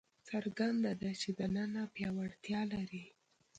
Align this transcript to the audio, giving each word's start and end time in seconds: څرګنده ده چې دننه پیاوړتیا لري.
څرګنده 0.29 0.91
ده 1.01 1.11
چې 1.21 1.29
دننه 1.39 1.83
پیاوړتیا 1.95 2.61
لري. 2.73 3.05